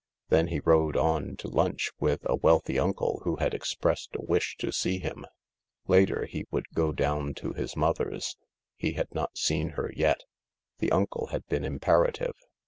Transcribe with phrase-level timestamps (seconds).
[0.29, 4.57] Then he rode on to lunch with a wealthy uncle who had expressed a wish
[4.57, 5.25] to see him.
[5.87, 8.35] Later he would go down to his mother's.
[8.75, 10.21] He had not seen her yet.
[10.79, 12.33] The uncle had been imperative.